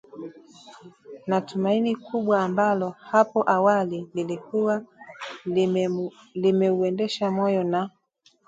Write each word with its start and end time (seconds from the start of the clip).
na 1.27 1.41
tumaini 1.41 1.95
kubwa 1.95 2.41
ambalo 2.43 2.89
hapo 2.89 3.49
awali 3.49 4.09
lilikuwa 4.15 4.83
limeuendesha 6.35 7.31
moyo 7.31 7.63
na 7.63 7.89